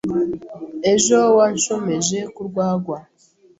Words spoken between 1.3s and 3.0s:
wanshomeje ku rwagwa